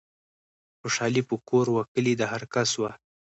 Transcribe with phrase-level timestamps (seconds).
[0.79, 2.91] خوشحالي په کور و کلي د هرکس وه